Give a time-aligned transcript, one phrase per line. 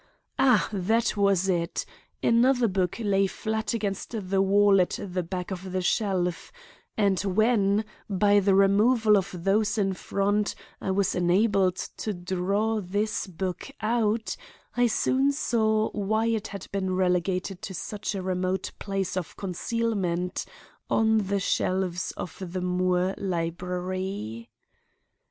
[0.39, 0.67] Ah!
[0.73, 1.85] that was it!
[2.23, 6.51] Another book lay flat against the wall at the back of the shelf;
[6.97, 13.27] and when, by the removal of those in front I was enabled to draw this
[13.27, 14.35] book out,
[14.75, 20.45] I soon saw why it had been relegated to such a remote place of concealment
[20.89, 24.49] on the shelves of the Moore library.